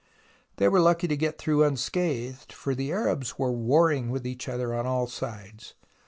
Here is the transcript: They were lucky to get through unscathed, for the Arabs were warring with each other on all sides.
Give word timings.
They 0.55 0.67
were 0.67 0.79
lucky 0.79 1.07
to 1.07 1.15
get 1.15 1.37
through 1.37 1.63
unscathed, 1.63 2.51
for 2.53 2.73
the 2.73 2.91
Arabs 2.91 3.37
were 3.37 3.51
warring 3.51 4.09
with 4.09 4.25
each 4.25 4.49
other 4.49 4.73
on 4.73 4.87
all 4.87 5.05
sides. 5.05 5.75